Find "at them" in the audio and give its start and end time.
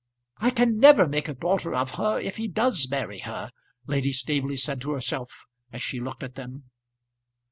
6.23-6.63